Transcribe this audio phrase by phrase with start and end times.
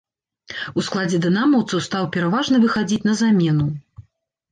[0.81, 3.67] У складзе дынамаўцаў стаў пераважна выхадзіць на замену.